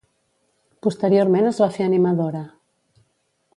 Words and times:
Posteriorment 0.87 1.51
es 1.51 1.61
va 1.65 1.69
fer 1.77 1.87
animadora. 1.91 2.43